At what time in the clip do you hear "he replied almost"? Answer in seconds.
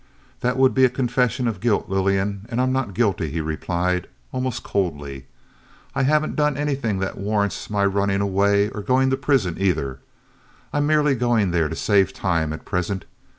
3.29-4.63